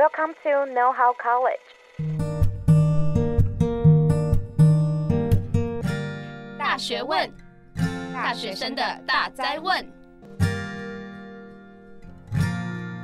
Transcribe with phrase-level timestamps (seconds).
[0.00, 1.60] Welcome to Know How College。
[6.58, 7.30] 大学问，
[8.10, 9.86] 大学生的大哉问。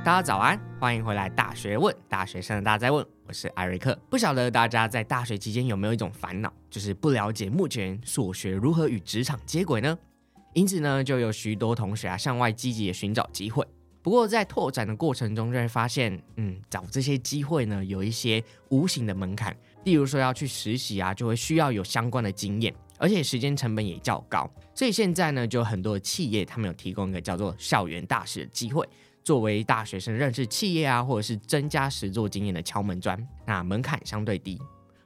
[0.03, 3.05] 大家早安，欢迎回来《大学问》，大学生的大哉问。
[3.27, 3.95] 我是艾瑞克。
[4.09, 9.95] 不晓得大家在大学期间有没有一种烦恼，就是不了解目前所学如何与职场接轨呢？
[10.53, 13.63] 因此呢，就有许多同学啊向外积极的寻找机会。
[14.07, 19.53] 不过在拓展的过程中，就会发现，嗯，找这些机会呢，有一些无形的门槛。
[19.83, 24.49] 例如说要去实习啊，就会需要有相关的经验，而且时间成本也较高。
[24.73, 28.87] 所以现在呢，就很多的企业他们有提供一个叫做校园大使的机会，
[29.25, 33.27] 作为大学生认识企业啊，或者是增加实作经验的敲门砖。
[33.45, 34.57] 那门槛相对低。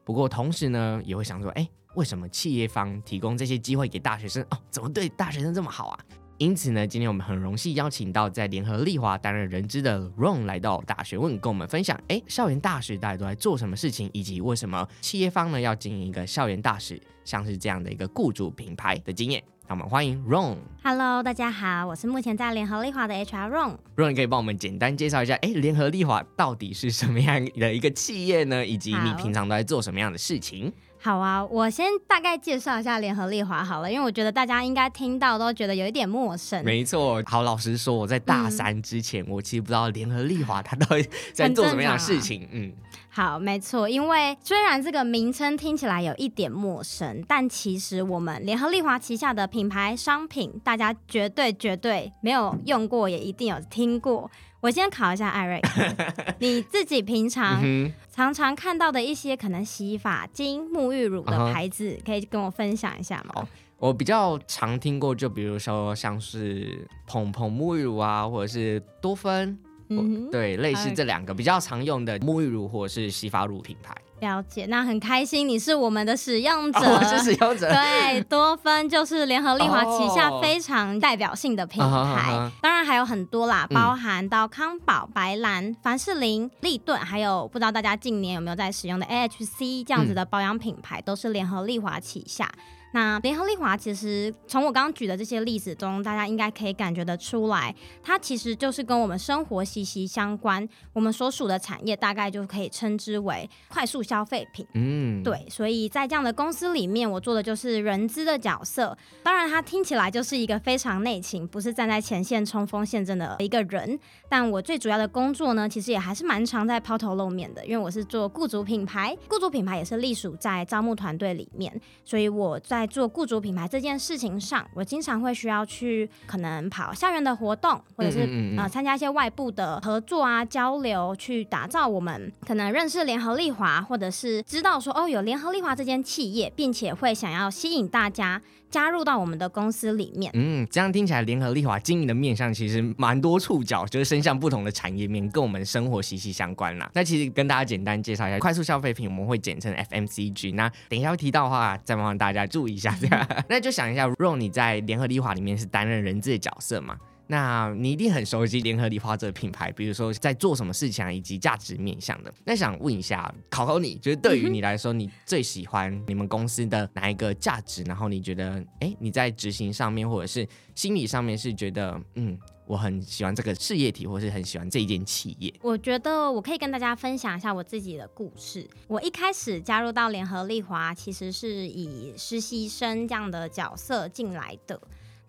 [0.04, 4.46] 不过同时呢，也会想说，哎，为什么企业方提供这些机会给大学生？
[4.52, 6.00] 哦，怎么对大学生这么好啊？
[6.42, 19.44] 因此呢，今天我们很荣幸邀请到在联合利华担任人资的 Ron 来到大学问，跟我们分享，哎，校园大使大家都在做什么事情，以及为什么企业方呢要经营一个校园大使，像是这样的一个雇主品牌的经验。
[19.68, 20.58] 那我们欢迎 Ron。
[20.84, 23.78] Hello，大家好，我是目前在联合利华的 HR Ron。
[23.96, 28.66] Ron，你可以帮我们简单介绍一下，哎，联合利华到底是什么样的一个企业呢？
[28.66, 30.74] 以及你平常都在做什么样的事情？
[31.04, 36.64] 好啊，我先大概介绍一下联合利华好了，因为我觉得大家应该听到都觉得有一点陌生。
[36.64, 42.48] 没错，好，老实说，我在大三之前，嗯、我其实不知道联合利华它到底在做什么样的事情。
[42.52, 42.72] 嗯，
[43.14, 54.32] 好，没错，因为虽然这个名称听起来有一点陌生，但其实我们联合利华旗下的品牌商品，大家绝对绝对没有用过，也一定有听过。
[54.62, 55.82] 我先考一下艾瑞克，
[56.40, 57.62] 你自己平常
[58.10, 63.46] 常常看到的一些可能洗发精、沐浴乳的牌子，可以跟我分享一下吗？
[63.78, 69.58] 我比较常听过，就比如说像是蓬蓬沐浴乳啊，或者是多芬，
[70.00, 73.96] 嗯、对，类似这两个比较常用的沐浴乳或者是洗发乳品牌。
[74.22, 77.68] 了解，那很开心，你是我们的使用者，哦、我是使用者。
[77.72, 92.48] 对，多芬就是联合利华旗下非常代表性的品牌，哦、当然还有很多啦，包含到康宝、白兰、凡士林、立顿，还有不知道大家近年有没有在使用的 AHC 这样子的保养品牌，嗯、都是联合利华旗下。
[92.94, 100.68] 那联合利华其实从我刚刚举的这些例子中，大家应该可以感觉得出来，它其实就是跟我们生活息息相关。
[100.92, 104.68] 我们所属的产业大概就可以称之为快速消费品。
[104.74, 105.48] 嗯，对。
[105.50, 108.98] 所以在这样的公司里面，我做的就是人资的角色。
[109.24, 113.98] 当然，它听起来就是一个非常内勤，不是站在前线冲锋陷阵的一个人。
[114.28, 122.81] 但我最主要的工作呢，其实也还是蛮常在抛头露面的，因为我是做雇主品牌，雇主品牌也是隶属在招募团队里面，所以我在。
[122.82, 128.58] 在做雇主品牌这件事情上，我经常会需要去可能跑校园的活动，或者是嗯嗯嗯。
[128.58, 140.32] 呃参加一些外部的合作啊交流，去打造我们可能认识联合利华，或者是知道说哦有联合利华这间企业，并且会想要吸引大家加入到我们的公司里面。
[140.34, 146.90] 嗯，这样听起来联合利华经营的面向其实蛮多触角，就是伸向不同的产业面，跟我们生活息息相关啦。
[146.96, 150.56] 那其实跟大家简单介绍一下，快速消费品我们会简称 FMCG。
[150.56, 152.72] 那等一下会提到的话，再麻烦大家注意。
[152.72, 156.96] 一下这样， 那就想一下，Ron 你在联合利华里面是担任人质的角色嘛？
[157.32, 162.34] 那你一定很熟悉联合利华这个品牌，比如说在做什么事情啊，以及价值面向的。
[162.44, 167.84] 那想问一下，考考你，就是对于你来说，你最喜欢你们公司的哪一个价值？
[167.84, 170.46] 然后你觉得，哎，你在执行上面或者是
[170.76, 172.38] 心理上面是觉得，嗯。
[172.68, 175.54] 我很喜欢这个事业体，或是很喜欢这一间企业。
[175.62, 178.66] 我觉得我可以跟大家分享一下我自己的故事。
[178.88, 184.80] 我一开始加入到联合利华，其实是以实习生这样的角色进来的。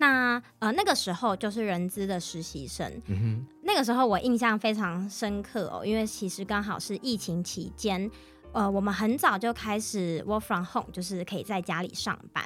[0.02, 3.00] 那呃那个时候就是人资的实习生。
[3.06, 3.46] 嗯。
[3.62, 8.10] 那个时候我印象非常深刻哦，因为其实刚好是疫情期间，
[8.52, 12.44] 呃，我们很早就开始 work from home，就是可以在家里上班。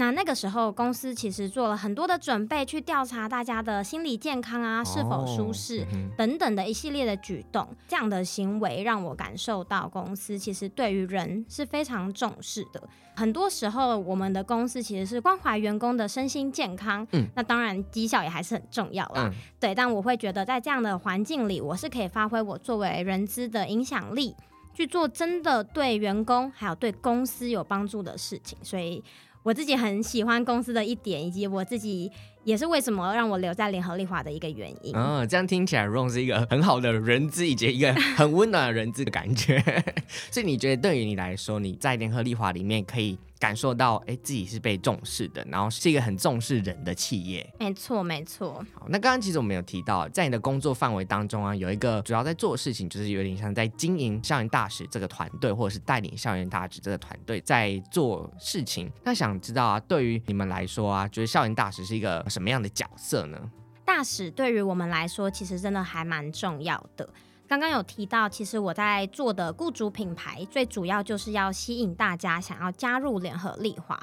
[0.00, 7.68] 那那个时候，公司其实做了很多的准备，去调查大家的心理健康啊，是否舒适等等的一系列的举动。
[7.86, 12.82] 这样的行为让我感受到，公司其实对于人是非常重视的。
[13.14, 17.06] 很多时候，我们的公司其实是关怀员工的身心健康。
[17.12, 19.30] 嗯，那当然绩效也还是很重要啦。
[19.30, 24.34] 嗯，对，但我会觉得，在这样的环境里，我是可以发挥我作为人资的影响力，
[24.72, 28.56] 去做真的对员工还有对公司有帮助的事情。
[28.62, 29.04] 所以。
[29.42, 32.10] 我自己很喜欢公司的一点，以及我自己
[32.44, 34.92] 也是为什么让我留在联合利华的一个原因。
[34.94, 39.62] 嗯、这样听起来，Ron 是一个很好的人资，以及一个很温暖的人资的感觉。
[40.30, 47.52] 所以你觉得，对于你来说，你在联合利华里面可以感受到哎自己是被重视的，然后是一个很重视人的企业。
[47.58, 48.64] 没错，没错。
[48.74, 58.92] 好，那刚刚其实我们有提到，在你的工作范围当中啊，有一个主要在做的事情，就是有点像在经营校园大使这个团队，或者是带领校园大使这个团队在做事情。
[59.02, 63.38] 那想知道啊，对于你们来说啊，觉得校园大使是一个什么样的角色呢？
[63.86, 67.08] 大使对于我们来说，其实真的还蛮重要的。
[67.50, 74.00] 刚刚有提到，其实我在做的雇主品牌，最主要就是要吸引大家想要加入联合利华。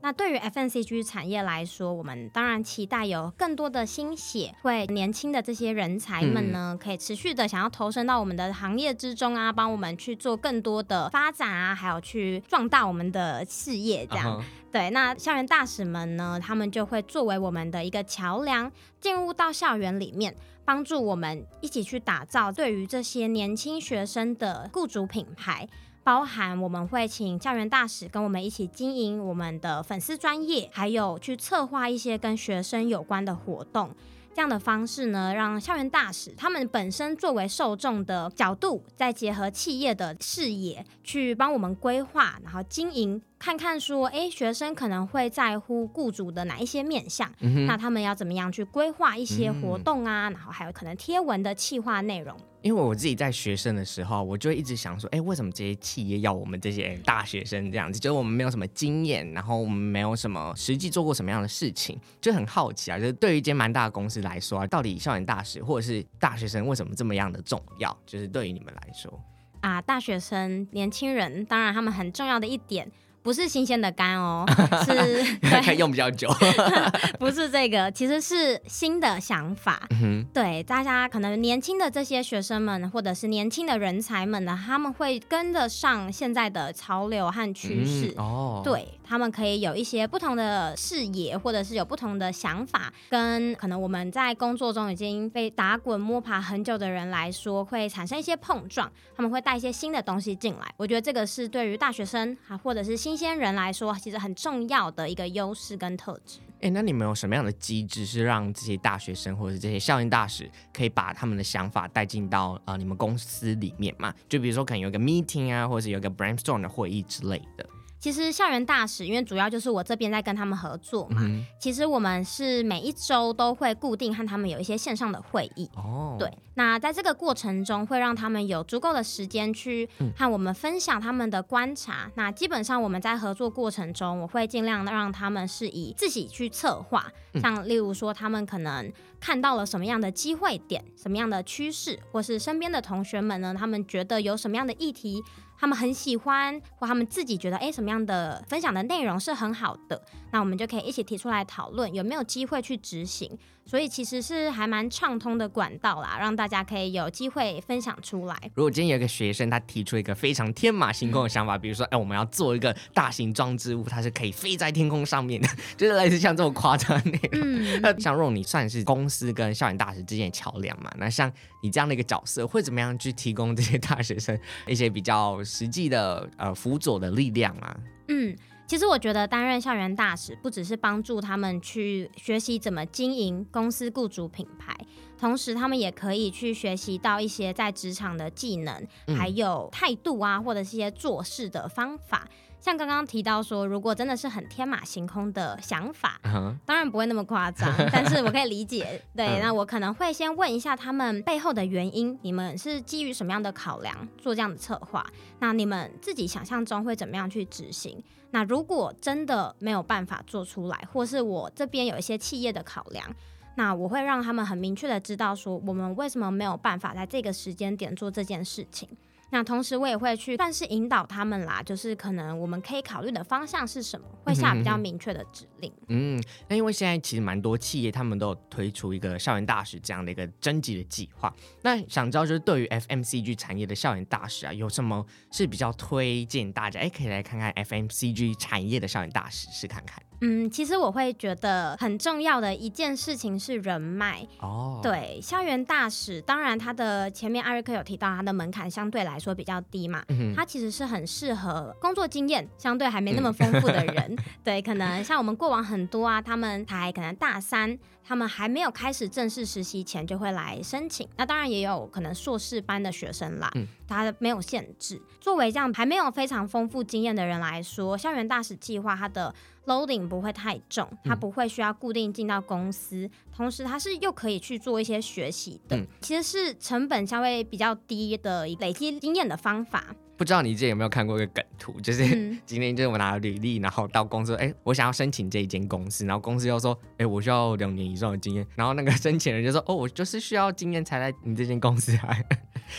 [0.00, 14.06] 那对于 FNCG 产业来说，我们当然期待有更多的心血，会年轻的这些人才们呢，可以持续的想要投身到我们的行业之中啊，帮我们去做更多的发展啊，还有去壮大我们的事业。
[14.06, 14.38] 这样。
[14.38, 14.44] Uh huh.
[14.70, 18.70] 对，那校园大使们呢，他们就会作为我们的一个桥梁，
[19.00, 20.34] 进入到校园里面。
[20.64, 25.68] 帮助我们一起去打造对于这些年轻学生的雇主品牌，
[26.02, 33.90] 包含我们会请教员大使跟我们一起经营我们的粉丝专业，还有去策划一些跟学生有关的活动。
[34.34, 43.22] 这样的方式呢，让校园大使他们本身作为受众的角度，再结合企业的视野，去帮我们规划，然后经营。
[43.38, 47.30] 看看说，哎，学生可能会在乎雇主的哪一些面向？
[47.40, 50.30] 嗯、那他们要怎么样去规划一些活动啊？
[50.30, 52.34] 嗯、然后还有可能贴文的企划内容。
[52.64, 58.00] 因为我自己在学生的时候，我就一直想说，哎，为什么这些企业要我们这些大学生这样子？
[58.00, 62.98] 就是我们没有什么经验，然后我们没有什么实际做过什么样的事情，就很好奇啊。
[62.98, 67.94] 就是对于一间蛮大的公司来说啊，到底校园大使或者是大学生为什么这么样的重要？
[68.06, 69.12] 就是对于你们来说
[69.60, 72.90] 啊，大学生、年轻人，当然他们很重要的一点。
[73.24, 74.44] 不是新鲜的肝哦，
[74.84, 75.24] 是
[75.64, 76.28] 可以用比较久。
[77.18, 79.88] 不是这个，其实是新的想法。
[80.02, 88.12] 嗯、对，大家可能年轻的这些学生们，或者是年轻的人才们呢，他们会跟得上现在的潮流和趋势。
[88.18, 98.90] 嗯、哦，对，他们可以有一些不同的视野，或者是有不同的想法，跟可能我们在工作中已经被打滚摸爬很久的人来说，会产生一些碰撞。
[99.16, 100.74] 他们会带一些新的东西进来。
[100.76, 103.14] 我觉得这个是对于大学生啊，或者是新。
[103.14, 106.40] 鲜人来说，其实很重要的一个优势跟特质。
[106.60, 114.12] 哎，那你们有什么样的机制是让这些大学生或者这些校园大使可以把他们的想法带进到呃你们公司里面嘛？
[114.28, 117.64] 就比如说可能有个 meeting 啊，或者是有个 brainstorm 的会议之类的。
[118.04, 121.22] 其实校园大使，因为主要就是我这边在跟他们合作嘛。
[121.22, 125.70] 嗯、其实我们是每一周都会固定和他们有一些线上的会议。
[125.74, 126.14] 哦。
[126.18, 126.30] 对。
[126.56, 132.04] 那在这个过程中，会让他们有足够的时间去和我们分享他们的观察。
[132.04, 137.10] 嗯、那基本上我们在合作过程中，我会尽量让他们是以自己去策划。
[137.40, 145.24] 像例如说，他们可能看到了什么样的机会点，什么样的趋势，或是身边的同学们呢，他们觉得有什么样的议题。
[145.64, 149.98] 他们很喜欢，或他们自己觉得，哎，什么样的分享的内容是很好的，
[150.30, 153.38] 那我们就可以一起提出来讨论，有没有机会去执行。
[153.66, 158.36] 所以其实是还蛮畅通的管道啦，让大家可以有机会分享出来。
[158.54, 167.40] 如果今天有一个学生，他提出一个非常天马行空的想法，嗯、比如说，哎，我们要做一个大型装置物，它是可以飞在天空上面的， 就是类似像这种夸张的内容。
[167.42, 170.92] 嗯、 那像若你算是公司跟校园大使之间的桥梁嘛？
[170.98, 171.32] 那像
[171.62, 177.76] 你这样的一个角色，会怎么样去提供这些大学生一些比较实际的呃辅佐的力量啊？
[178.08, 178.36] 嗯。
[178.66, 184.74] 其实我觉得担任校园大使，不只是帮助他们去学习怎么经营公司雇主品牌，
[185.18, 188.86] 同时他们也可以去学习到一些在职场的技能，
[189.16, 192.26] 还有态度啊，或者是一些做事的方法。
[192.64, 196.56] 像刚刚提到说，如果真的是很天马行空的想法，uh.
[196.64, 199.02] 当然不会那么夸张，但是我可以理解。
[199.14, 199.42] 对，uh.
[199.42, 205.06] 那我可能会先问一下他们背后的原因，你们是基于什么样的考量做这样的策划？
[205.40, 208.02] 那你们自己想象中会怎么样去执行？
[208.30, 213.14] 那如果真的没有办法做出来，或是我这边有一些企业的考量，
[213.56, 218.88] 那我会让他们很明确的知道说，我们为什么没有办法在这个时间点做这件事情。
[219.34, 225.72] 那同时我也会去算是引导他们啦，就是可能我们可以考虑的方向是什么，会下比较明确的指令。
[225.88, 231.34] 嗯，那因为现在其实蛮多企业他们都有推出一个校园大使这样的一个征集的计划。
[231.62, 236.78] 那想知道就是对于 FMCG 产业的校园大使啊，有什么是比较推荐大家？
[236.78, 240.00] 哎，可以来看看 FMCG 产业的校园大使试看看。
[240.20, 244.80] 嗯，其实我会觉得很重要的一件事情是人脉哦。
[244.82, 250.02] 对，校园大使，当然他的前面艾瑞克有提到，他的门槛相对来说比较低嘛。
[250.34, 254.14] 他其实是很适合工作经验相对还没那么丰富的 人。
[254.14, 261.08] 嗯、对，可能像我们过往很多啊，他们才可能大三，他们还没有开始正式实习前就会来申请。
[261.16, 265.00] 那当然也有可能硕士班的学生啦，嗯，他没有限制。
[265.20, 269.34] 作为这样还没有非常丰富经验的人来说，校园大使计划它的。
[269.66, 279.84] Loading 不会太重，它不会需要固定进到公司，嗯、同时它是又可以去做一些学习的，嗯、其实是成本稍微比较低的累积经验的方法。
[280.16, 282.04] 不知道你之前有没有看过一个梗图， 就是
[282.46, 292.24] 今天就是我拿了履历，然后到公司，哎，我想要申请这一间公司，然后公司又说，哎，我需要两年以上的经验，然后那个申请人就说，哦，我就是需要经验才来你这间公司来。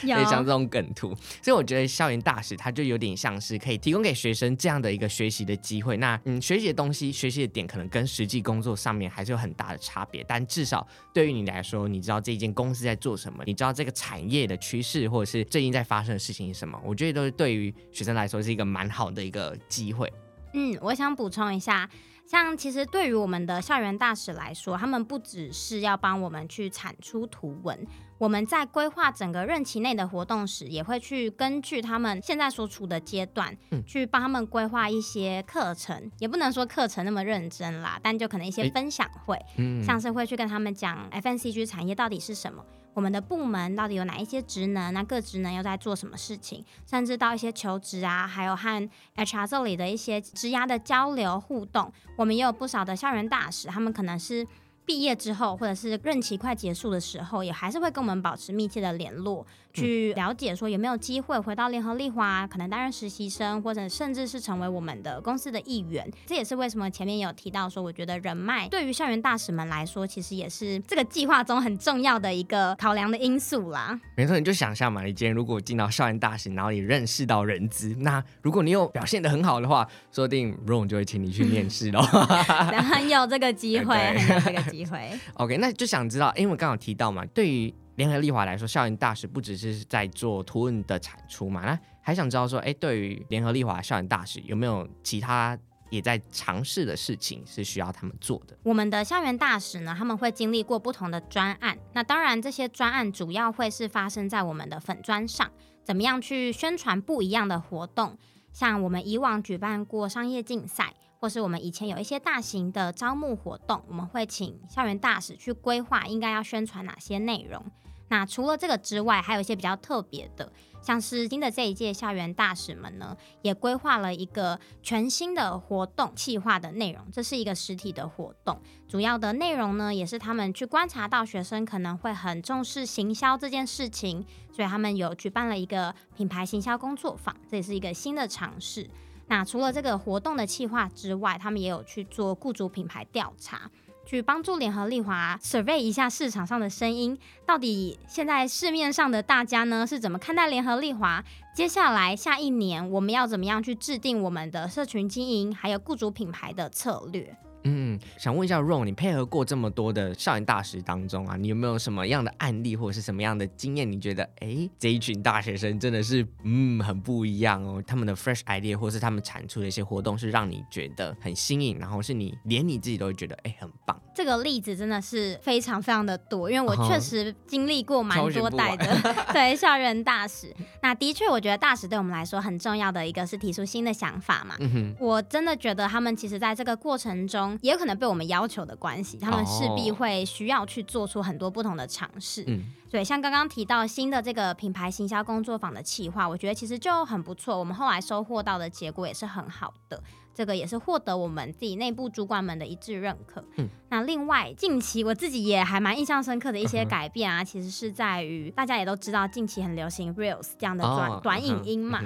[0.02, 5.98] 有像这种梗图，所以我觉得校园大使它就有点像是可以提供给学生这样的一个学习的机会。
[5.98, 20.12] 那嗯，学习的东西、学习的点可能跟实际工作上面还是有很大的差别，但至少对于你来说，你知道这一间公司在做什么，你知道这个产业的趋势或者是最近在发生的事情是什么，我觉得都是对于学生来说是一个蛮好的一个机会。
[20.56, 21.90] 嗯，我想补充一下。
[22.26, 27.86] 像其实对于我们的校园大使来说，他们不只是要帮我们去产出图文，
[28.18, 39.40] 我们在规划整个任期内的活动时，也会去根据他们现在所处的阶段，去帮他们规划一些课程，也不能说课程那么认真啦，但就可能一些分享会，
[39.86, 42.66] 像是会去跟他们讲 FNCG 产业到底是什么。
[42.96, 44.92] 我们的部门到底有哪一些职能？
[44.92, 46.66] 那各职能又在做什么事情？
[46.90, 54.48] 甚至到一些求职啊，还有和 HR 这里的一些职涯的交流互动，我们也有不少的校园大使，他们可能是。
[54.88, 59.44] 毕业之后，或者是任期快结束的时候，也还是会跟我们保持密切的联络，
[59.82, 66.10] 去了解说有没有机会回到联合利华，可能担任实习生，或者甚至是成为我们的公司的一员。
[66.26, 74.00] 这也是为什么前面有提到说，我觉得人脉对于校园大使们来说，其实也是这个计划中很重要的一个考量的因素啦。
[74.16, 82.02] 没错，你就想象嘛，你今天如果进到校园大使，然后你认识到人资，那如果你有表现的很好的话，说不定 Ron 就会请你去面试喽。
[82.96, 85.12] 很有这个机会，很有这个机会。
[85.36, 95.58] OK，那就想知道，因为我刚刚有提到嘛，对于联合利华来说，校园大使不只是在做图文的产出嘛，那还想知道说，哎，对于联合利华校园大使有没有其他
[95.90, 98.58] 也在尝试的事情是需要他们做的？
[98.64, 105.50] 我们的校园大使呢，他们会经历过不同的专案，那当然这些专案主要会是发生在我们的粉砖上，
[105.84, 108.18] 怎么样去宣传不一样的活动，
[108.52, 110.94] 像我们以往举办过商业竞赛。
[111.26, 117.66] 或是我们以前有一些大型的招募活动，我们会请校园大使去规划应该要宣传哪些内容。
[118.10, 120.54] 那除了这个之外，还有一些比较特别的，
[120.84, 127.04] 像是新的这一届校园大使们呢，也规划了一个全新的活动企划的内容。
[127.12, 138.88] 这是一个实体的活动，主要的内容呢，也是他们去观察到学生可能会很重视行销这件事情，所以他们有举办了一个品牌行销工作坊，这也是一个新的尝试。
[139.28, 143.72] 那除了这个活动的企划之外，他们也有去做雇主品牌调查，
[144.06, 151.24] 去帮助联合利华 survey 一下市场上的声音，到底现在市面上的大家呢是怎么看待联合利华？
[151.56, 157.36] 接下来下一年我们要怎么样去制定我们的社群经营，还有雇主品牌的策略？
[157.66, 163.92] 嗯，想问一下 Ron，你配合过这么多的校园大使当中啊，你有没有什么样的案例或者是什么样的经验？
[163.92, 167.84] 你觉得，哎，这一群大学生真的是，嗯，很不一样哦。
[167.86, 174.00] 他们的 fresh idea 或是他们产出的一些活动，是让你觉得很新颖，然后是你连你自己都会觉得，哎，很棒。
[174.16, 178.86] 这个例子真的是非常非常的多，因为我确实经历过蛮多代的，
[179.34, 180.56] 对校园大使。
[180.82, 184.56] 那的确，我觉得大使对我们来说很重要的一个是提出新的想法嘛。
[185.00, 187.60] 我真的觉得他们其实在这个过程中。
[187.62, 192.44] 也有可能被我们要求的关系，他们势必会需要去做出很多不同的尝试。
[192.46, 197.58] 嗯，对，像刚刚提到新的这个品牌行销工作坊的企划，我觉得其实就很不错。
[197.58, 200.02] 我们后来收获到的结果也是很好的，
[200.36, 203.44] 这个也是获得我们自己内部主管们的一致认可。
[203.56, 212.02] 嗯，那另外近期我自己也还蛮印象深刻的一些改变啊，其实是在于大家也都知道，近期很流行 Reels 这样的短短影音嘛。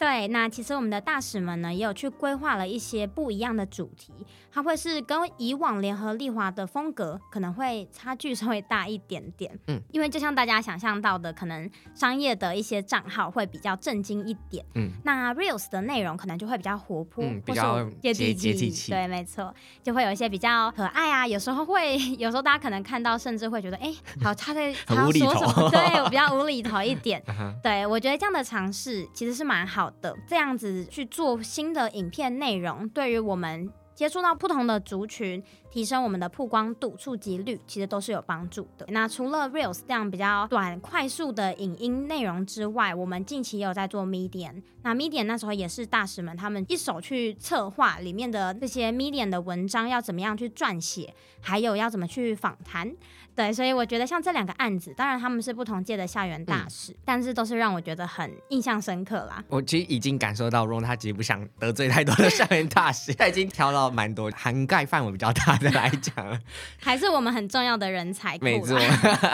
[0.00, 4.10] 对，那其实我们的大使们呢，也有去规划了一些不一样的主题，
[4.50, 9.56] 它会是跟以往联合利华的风格可能会差距稍微大一点点。
[9.66, 14.64] 嗯，因为就像大家想象到的，可能商业的一些账号会比较震惊一点。
[14.74, 18.90] 嗯，那 Reels 的内容可能就会比较活泼，嗯、比较接地气。
[18.90, 23.92] 对，没错，就会有一些比较可爱啊，有时候会，有时候大家可能看到甚至会觉得，哎，
[24.22, 25.68] 好，他在他要说什么？
[25.70, 27.22] 对，我比较无厘头一点。
[27.62, 30.16] 对，我觉得这样的尝试其实是蛮好的。
[30.26, 38.86] 这样子去做新的影片内容，对于我们接触到不同的族群，提升我们的曝光度、触及率，其实都是有帮助的。
[38.88, 44.62] 那除了 Reels 这样比较短、快速的影音内容之外，我们近期也有在做 Medium。
[44.82, 52.96] 那 Medium 那时候也是大使们他们一手去策划里面的这些 Medium 的文章要怎么样去撰写，还有要怎么去访谈。
[53.34, 59.42] 对，所以我觉得像这两个案子，当然他们是不同届的校园大使，嗯、但是都是让我觉得很印象深刻啦。
[59.48, 66.38] 我其实已经感受到 Ron 他其实不想得罪太多的校园大使， 他已经挑到蛮多涵盖范围比较大的来讲了，
[66.80, 68.36] 还是我们很重要的人才。
[68.40, 68.78] 没错，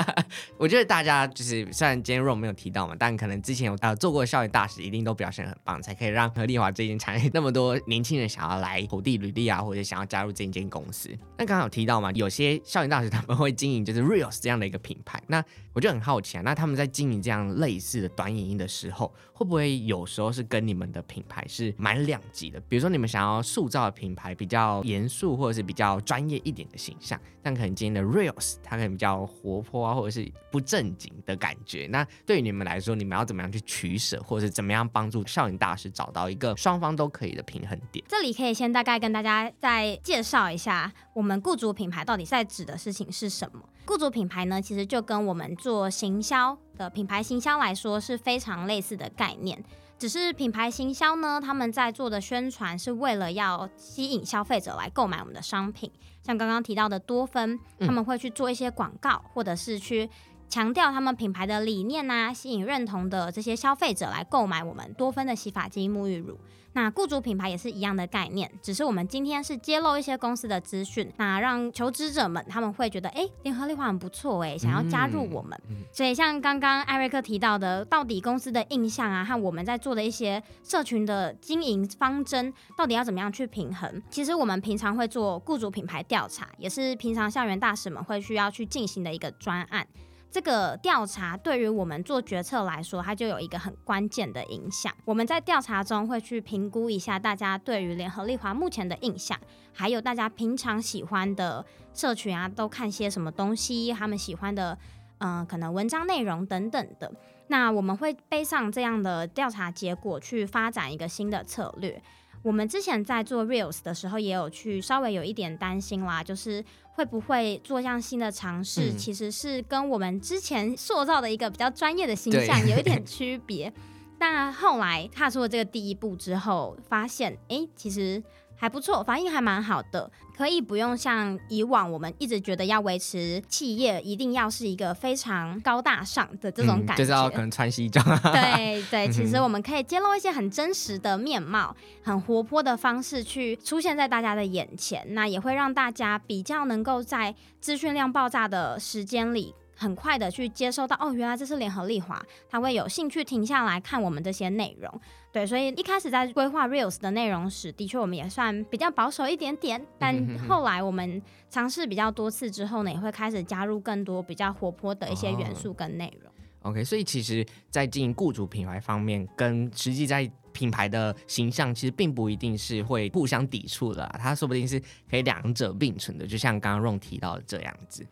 [0.58, 11.08] 我觉得大家就是虽然今天 Ron 没有提到嘛，但可能之前有呃做过校园大使，一定都表现很棒，才可以让联合利华这间产业那么多年轻人想要来投递履历啊，或者想要加入这一间公司。
[11.38, 15.42] 那刚刚有提到嘛，有些校园大使他们会经营就是 Rios 这样的一个品牌，那
[15.76, 22.58] 我就很好奇啊，那他们在经营这样类似的短影音的时候，会不会有时候是跟你们的品牌是蛮两极的？
[22.60, 31.86] 比如说你们想要塑造的品牌比较严肃或者是比较专业一点的形象，但可能今天的 Reels 它可能比较活泼啊，或者是不正经的感觉。
[31.90, 38.02] 那对于你们来说，你们要怎么样去取舍，或者是怎么样帮助校园大师找到一个双方都可以的平衡点？
[38.08, 43.60] 这里可以先大概跟大家再介绍一下，我们雇主品牌到底在指的事情是什么？
[43.84, 49.64] 雇主品牌呢，其实就跟我们做行销的品牌行销来说是非常类似的概念，
[49.98, 55.90] 只是品牌行销呢，他们在做的宣传是为了要吸引消费者来购买我们的商品，
[56.22, 60.08] 像刚刚提到的多芬，他们会去做一些广告，或者是去
[60.48, 66.38] 强调他们品牌的理念啊，吸引认同的这些消费者来购买我们多芬的洗发精、沐浴乳。
[66.72, 75.58] 那雇主品牌也是一样的概念，只是我们今天是揭露一些公司的资讯，那让求职者们他们会觉得，哎，联合利华很不错，哎，想要加入我们。
[75.70, 84.02] 嗯嗯、所以像刚刚艾瑞克提到的，到底公司的印象啊，和我们在做的一些社群的经营方针，到底要怎么样去平衡？
[84.10, 89.86] 其实我们平常会做雇主品牌调查，也是平常校园大使们会需要去进行的一个专案。
[90.30, 94.92] 这个调查对于我们做决策来说，它就有一个很关键的影响。
[95.04, 99.38] 我们在调查中会去评估一下大家对于联合利华目前的印象，
[99.72, 101.64] 还有大家平常喜欢的
[101.94, 104.76] 社群啊，都看些什么东西，他们喜欢的，
[105.18, 107.10] 嗯、可能文章内容等等的。
[107.48, 112.02] 那我们会背上这样的调查结果去发展一个新的策略。
[112.42, 116.64] 我们之前在做 Reels 的时候，也有去稍微有一点担心啦，就是
[116.96, 123.72] 会不会做这样新的尝试，嗯、其实是跟我们之前塑造的一个比较专业的形象有一点 区别。
[124.18, 128.22] 但后来踏出了这个第一步之后，发现，哎，其实。
[128.56, 138.04] 还不错，反应还蛮好的，可以不用像以往我们一直觉得要维持企业一定要是一个非常高大上的这种感觉，嗯、就是要可能穿西装。
[138.32, 149.54] 对对， 其实我们可以揭露一些很真实的面貌，很活泼的方式去出现在大家的眼前，那也会让大家比较能够在资讯量爆炸的时间里。
[149.76, 155.00] 很快的去接收到哦，原来这是联合利华，他会有兴趣停下来看我们这些内容。
[155.30, 159.84] 对，所以一开始在规划 Reels 的内容时，的确我们也算比较保守一点点。
[159.98, 166.32] 但后来我们尝试比较多次之后呢，也会开始加入更多比较活泼的一些元素跟内容。
[166.62, 176.26] Oh, OK，所以其实，在经营雇主品牌方面，跟实际在品牌的形象，其实并不一定是会互相抵触的，它说不定是可以两者并存的。
[176.26, 178.04] 就像刚刚 Ron 提到的这样子。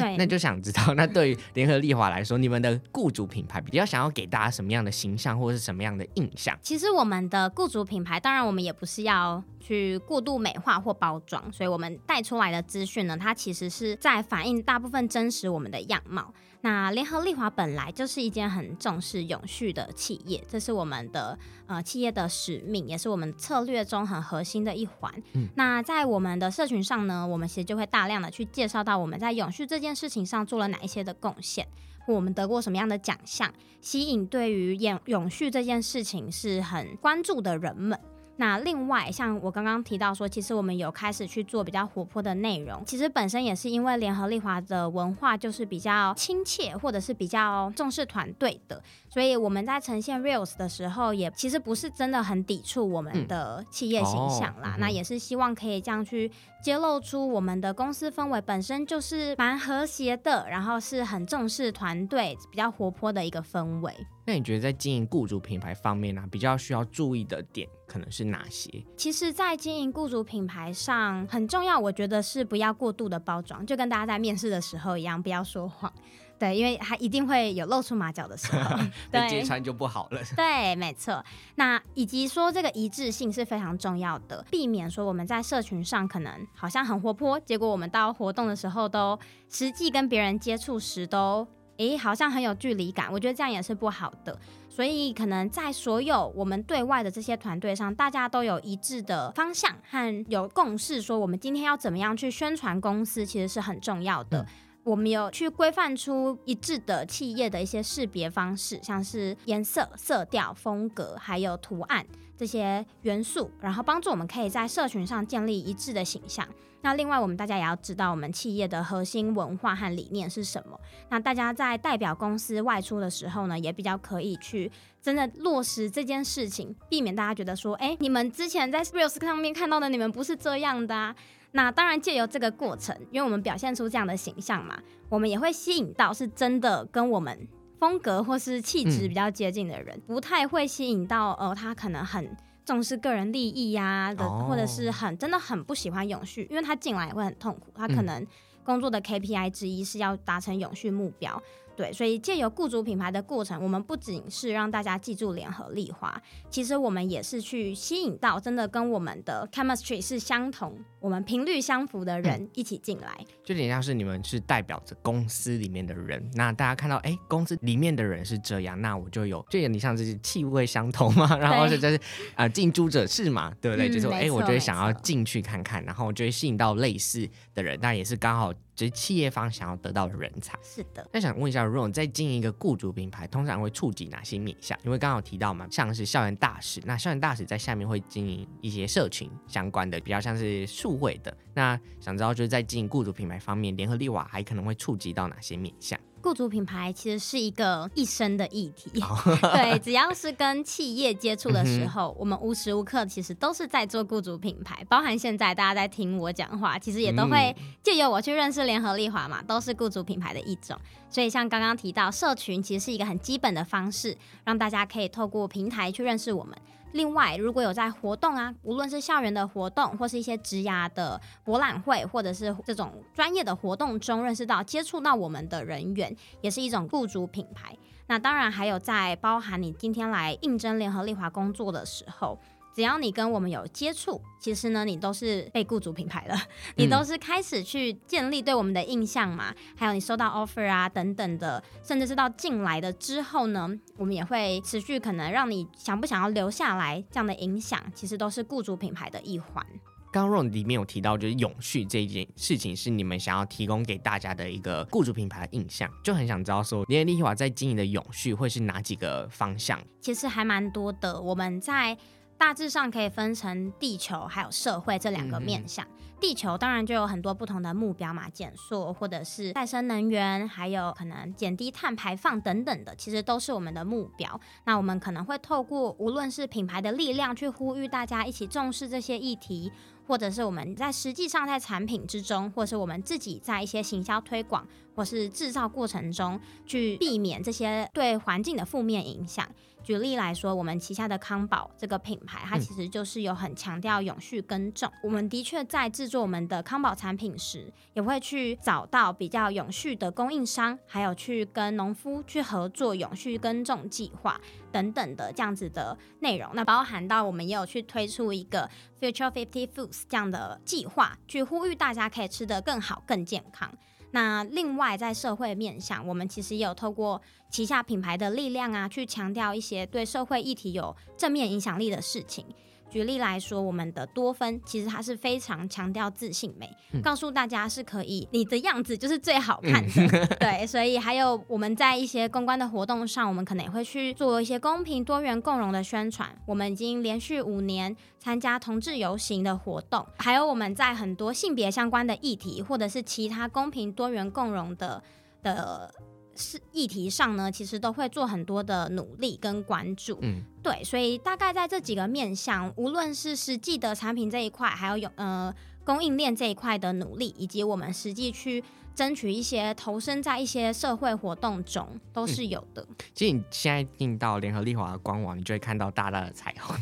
[0.00, 6.58] 哎，那就想知道， 那对于联合利华来说，你们的雇主品牌比较想要给大家什么样的形象，或者是什么样的印象？
[6.62, 16.32] 其实我们的雇主品牌，当然我们也不是要去过度美化或包装，所以我们带出来的资讯呢，它其实是在反映大部分真实我们的样貌。
[16.64, 25.12] 那联合利华本来就是一间很重视永续的企业，这是我们的呃企业的使命，也是我们策略中很核心的一环。
[25.34, 31.68] 嗯，那在我们的社群上呢，我们其实就会大量的去介绍到我们在永续这件事情上做了哪一些的贡献，
[32.08, 38.00] 我们得过什么样的奖项，吸引对于永永续这件事情是很关注的人们。
[38.36, 42.82] 那另外，像我刚刚提到说，其实我们有开始去做比较活泼的内容。
[42.84, 54.70] 其实本身也是因为联合利华的文化就是比较亲切，或者是比较重视团队的，所以我们在呈现 Reels 的时候，也其实不是真的很抵触我们的企业形象啦。
[54.70, 56.30] 嗯哦、那也是希望可以这样去
[56.62, 63.94] 揭露出我们的公司氛围本身就是蛮和谐的，然后是很重视团队、比较活泼的一个氛围。
[64.26, 68.82] 那你觉得在经营雇主品牌方面呢、啊，比较需要注意的点可能是哪些？
[68.96, 75.92] 其实，在经营雇主品牌上很重要，我觉得是不要过度的包装，就跟大家在面试的时候一样，不要说谎。
[76.36, 78.76] 对，因为他一定会有露出马脚的时候，
[79.12, 80.20] 对，揭穿就不好了。
[80.34, 81.24] 对，没错。
[81.54, 89.16] 那以及说这个一致性是非常重要的，避免说我们在社群上可能好像很活泼，结果我们到活动的时候都
[89.48, 91.46] 实际跟别人接触时都，
[91.78, 93.12] 诶，好像很有距离感。
[93.12, 94.38] 我觉得这样也是不好的。
[94.68, 104.42] 所以可能在所有我们对外的这些团队上，大家都有一致的方向和有共识，说我们今天要怎么样去宣传公司，其实是很重要的。
[104.42, 104.46] 嗯
[104.84, 112.04] 我们有去规范出一致的企业的一些识别方式，像是颜色、色调、风格，还有图案
[112.36, 116.46] 这些元素，然后帮助我们可以在社群上建立一致的形象。
[116.84, 120.78] 那另外，我们大家也要知道我们企业的核心文化和理念是什么。
[121.08, 124.70] 那大家在代表公司外出的时候呢，也比较可以去
[125.00, 131.16] 真的落实这件事情，避免大家觉得说，哎，你们之前在 Reels 上面看到的，你们不是这样的啊。
[131.52, 137.48] 那当然，借由这个过程，因为我们表现出这样的形象嘛，我们也会吸引到是真的跟我们
[137.80, 148.26] 风格或是气质比较接近的人，嗯、不太会吸引到呃他可能很重视个人利益呀、啊、的，哦、或者是很真的很不喜欢永续，因为他进来也会很痛苦，他可能
[148.64, 151.42] 工作的 KPI 之一是要达成永续目标。
[151.76, 163.16] 对，所以借由雇主品牌的过程，我们不仅是让大家记住联合利华，其实我们也是去吸引到真的跟我们的 chemistry 是相同、我们频率相符的人一起进来。
[163.18, 171.98] 嗯、就有点像是你们是代表着公司里面的人，那大家看到哎，公司里面的人是这样，那我就有，就有点像是气味相同嘛，然后是就是
[172.36, 173.88] 啊，近朱者赤嘛，对不对？
[173.88, 178.52] 嗯、就是哎，我就会想要进去看看，然后就会吸引到类似的人，但也是刚好。
[178.74, 180.58] 就是企业方想要得到的人才。
[180.62, 181.08] 是的。
[181.12, 184.78] 那想问一下，如果在经营一个雇主品牌，通常会触及哪些面向？
[184.84, 191.36] 因为刚刚有提到嘛，像是校园大使，那校园大使在下面会经营一些社群相关的，比较像是数位的。
[191.54, 195.98] 那想知道就是在经营雇主品牌方面，联合利瓦还可能会触及到哪些面向？
[196.24, 198.90] 雇主品牌其实是一个一生的议题，
[199.52, 210.74] 对，只要是跟企业接触的时候，嗯、我们无时无刻其实都是在做雇主品牌，包含现在大家在听我讲话，其实也都会借由我去认识联合利华嘛，都是雇主品牌的一种。
[211.10, 216.56] 所以像刚刚提到社群，其实是一个很基本的方式，让大家可以透过平台去认识我们。
[216.94, 227.76] 另外，如果有在活动啊，无论是校园的活动，或是一些职涯的博览会，或者是这种专业的活动中认识到、接触到我们的人员，也是一种雇主品牌。
[228.06, 232.38] 那当然还有在包含你今天来应征联合利华工作的时候。
[232.74, 236.36] 只要你跟我们有接触，其实呢，你都是被雇主品牌了，
[236.74, 239.50] 你都是开始去建立对我们的印象嘛。
[239.50, 249.64] 嗯、还有你收到 offer 啊等等的，甚至是到进来的之后呢，我们也会持续可能让你想不想要留下来这样的影响，其实都是雇主品牌的一环。
[250.12, 259.80] 刚刚 Ron 里面有提到，就是永续这一件事情是你们想要提供给大家的一个雇主品牌的印象，就很想知道说，联合利华在经营的永续会是哪几个方向？
[260.00, 261.96] 其实还蛮多的，我们在。
[262.36, 265.84] 大致上可以分成地球还有社会这两个面向。
[265.86, 274.38] 嗯、地球当然就有很多不同的目标嘛，减塑或者是再生能源，还有可能减低碳排放等等的，其实都是我们的目标。
[274.64, 279.72] 那我们可能会透过无论是品牌的力量去呼吁大家一起重视这些议题，
[280.06, 289.48] 或者是我们在实际上在产品之中，或是我们自己在一些行销推广或是制造过程中去避免这些对环境的负面影响。
[289.84, 294.90] 举例来说，我们旗下的康宝这个品牌，它其实就是有很强调永续耕种。
[294.94, 304.40] 嗯、我们的确在制作我们的康宝产品时，也会去找到比较永续的供应商，还有去跟农夫去合作永续耕种计划
[304.72, 306.50] 等等的这样子的内容。
[306.54, 313.70] 那包含到我们也有去推出一个 Future Fifty Foods 这样的计划，去呼吁大家可以吃得更好、更健康。
[314.14, 322.46] 那另外在社会面向，我们其实也有透过旗下品牌的力量啊，去强调一些对社会议题有正面影响力的事情。
[322.90, 329.90] 举例来说，我们的多芬其实它是非常强调自信美，嗯、告诉大家是可以，你的样子就是最好看的。
[329.98, 336.28] 嗯、对，所以还有我们在一些公关的活动上，我们可能也会去做一些公平、多元、共融的宣传。
[336.46, 345.02] 我们已经连续五年参加同志游行的活动，还有我们在很多性别相关的议题，或者是其他公平、多元、共融的
[345.42, 345.92] 的。
[346.36, 350.18] 是议题上呢，其实都会做很多的努力跟关注。
[350.22, 358.62] 嗯，对，所以大概在这几个面向，无论是实际的产品这一块，还有有呃供应链这一块的努力，以及我们实际去
[358.94, 362.86] 争取一些投身在一些社会活动中，都是有的。
[362.88, 366.76] 嗯、其实你现在进到联合利华的官网，你就会看到大大的彩虹，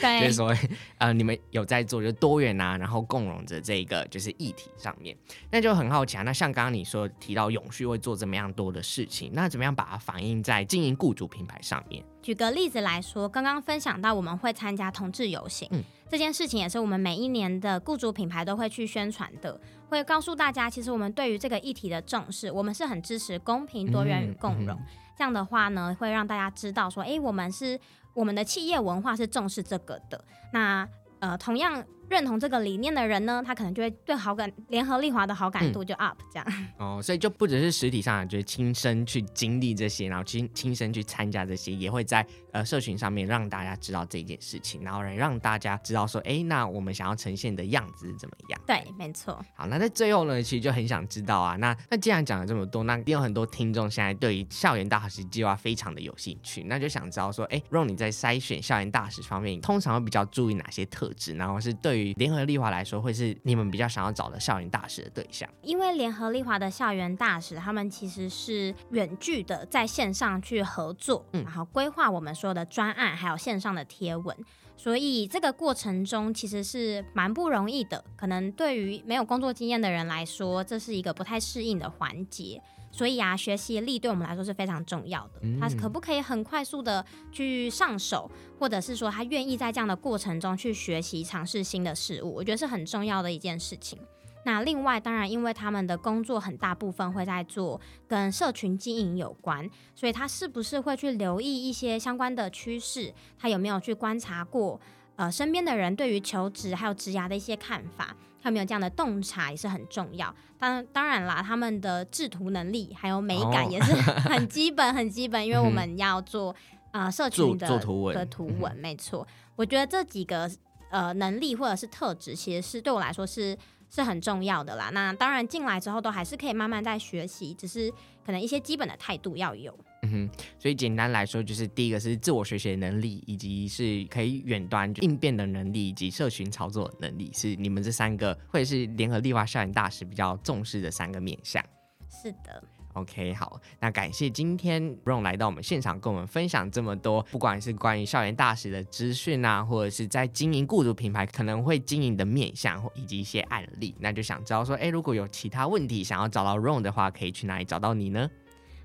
[0.00, 0.54] 对 就是说，
[0.98, 5.16] 呃，你们有在做就多元啊，然后共融着这个就是议题上面，
[5.50, 6.22] 那就很好奇啊。
[6.22, 12.02] 那像刚刚你说提到永续会做怎么样多的事情，那怎么样把它反映在经营雇主品牌上面？
[12.22, 24.76] 举个例子来说，刚刚分享到我们会参加同志游行，嗯，这件事情也是我们每一年的雇主品牌都会去宣传的，会告诉大家，其实我们对于这个议题的重视，我们是很支持公平、多元与共融。
[24.76, 27.78] 嗯嗯、这样的话呢，会让大家知道说，哎，我们是
[28.14, 30.24] 我们的企业文化是重视这个的。
[30.52, 30.88] 那
[31.20, 31.84] 呃，同样。
[32.10, 36.68] 认同这个理念的人呢，他可能就会对好感联合利华的好感度就 up、嗯、这样。
[36.78, 48.60] 哦，所以就不只是实体上，就是亲身去经历这些，然后亲亲身去参加这些，也会在呃社群上面让大家知道这件事情，然后来让大家知道说，哎，那我们想要呈现的样子是怎么样？
[48.66, 49.38] 对，没错。
[49.54, 61.34] 好，那在最后呢，其实就很想知道啊，那那既然讲了这么多，那一定有很多听众现在对于校园大使计划非常的有兴趣，那就想知道说，哎，Ron 你在筛选校园大使方面，通常会比较注意哪些特质？
[61.34, 62.84] 然后是对于联合利华来。
[62.88, 74.34] 说会是你们比较想要找的校园大使的对象，因为联合利华的校园大使，他们其实是远距的在线上去合作，嗯，然后规划我们说的专案，还有线上的贴文，
[74.74, 82.62] 所以这个过程中其实是蛮不容易的，可能对于没有工作经验的人来说，这是一个不太适应的环节。
[82.90, 85.40] 所以啊，学习力对我们来说是非常重要的。
[85.60, 93.98] 他可不可以很快速的去上手，或者是说他愿意在这样的过程中去学习、尝试新的事物，我觉得是很重要的一件事情。
[94.44, 103.12] 那另外，当然，因为他们的工作很大部分会在做跟社群经营有关，所以他是不是会去留意一些相关的趋势？
[103.38, 104.80] 他有没有去观察过？
[105.16, 108.16] 呃，身边的人对于求职还有职涯的一些看法？
[108.42, 116.54] 他们有这样的洞察也是很重要，当当然啦，他们的制图能力还有美感也是很基本很基本，因为我们要做
[116.92, 119.26] 啊、呃、社群的图文的图文，没错。
[119.56, 120.50] 我觉得这几个
[120.90, 123.56] 呃能力或者是特质，其实是对我来说是
[123.90, 124.90] 是很重要的啦。
[124.92, 127.90] 那当然进来之后都还是可以慢慢在学习，只是
[128.24, 129.76] 可能一些基本的态度要有。
[130.08, 141.64] 嗯哼，所以简单来说，就是第一个是自我学习的能力，以及是可以远端应变的能力，以及社群操作能力，是你们这三个或者是联合利华校园大使比较重视的三个面向。
[142.10, 142.62] 是的。
[142.94, 158.28] OK，好，那感谢今天 Ron 来到我们现场，跟我们分享这么多，不管是关于校园大使的资讯啊，或者是在经营雇主品牌可能会经营的面向，以及一些案例，那就想知道说，哎，如果有其他问题想要找到 Ron 的话，可以去哪里找到你呢？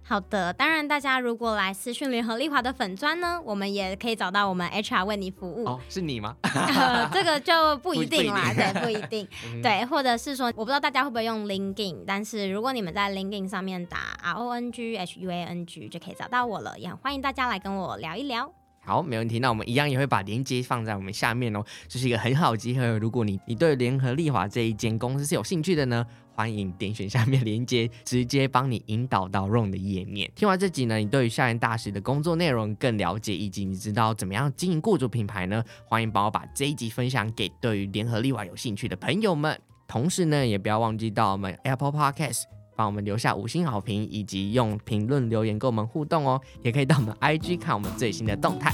[0.06, 5.66] 好的，当然，大家如果来私讯联合利华的粉砖呢，我们也可以找到我们 HR 为你服务。
[5.66, 6.36] 哦，是你吗？
[6.44, 9.28] 呃，这个就不一定啦，对，不一定。
[9.64, 18.54] 对，或者是说，我不知道大家会不会用 LinkedIn，但是如果你们在 LinkedIn 上面打 R O N G H U A N G 就可以找到我了，也很欢迎大家来跟我聊一聊。
[18.86, 19.40] 好，没问题。
[19.40, 22.86] 那我们一样也会把链接放在我们下面哦，这是一个很好的机会。
[22.98, 30.30] 如果你你对联合利华这一间公司是有兴趣的呢，欢迎点选下面链接，直接帮你引导到 Ron 的页面。
[30.36, 35.64] 听完这集呢，你对于校园大使的工作内容更了解，以及你知道怎么样经营雇主品牌呢？
[35.86, 39.58] 欢迎帮我把这一集分享给对于联合利华有兴趣的朋友们。
[39.88, 42.63] 同时呢，也不要忘记到我们 Apple Podcast。
[42.76, 46.40] 帮我们留下五星好评，以及用评论留言跟我们互动哦。
[46.62, 48.74] 也可以到我们 IG 看我们最新的动态。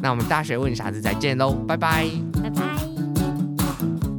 [0.00, 2.06] 那我们大学问，下次再见喽，拜拜，
[2.42, 2.62] 拜拜。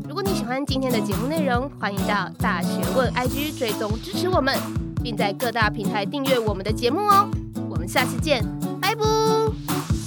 [0.07, 4.57] 如果你喜欢今天的节目内容，欢迎到大学问 IG 追踪支持我们，
[5.01, 7.29] 并在各大平台订阅我们的节目哦。
[7.69, 8.43] 我们下次见，
[8.81, 9.98] 拜拜。